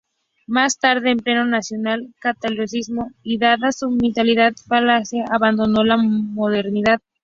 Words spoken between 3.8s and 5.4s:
militancia falangista